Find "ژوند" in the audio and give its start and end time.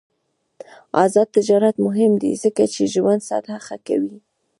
2.93-3.21